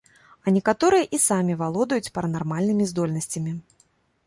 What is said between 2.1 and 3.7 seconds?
паранармальнымі здольнасцямі.